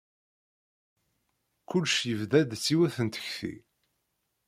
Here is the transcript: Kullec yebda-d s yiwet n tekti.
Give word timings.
Kullec 1.69 1.97
yebda-d 2.07 2.51
s 2.63 2.65
yiwet 2.71 2.95
n 3.05 3.07
tekti. 3.13 3.55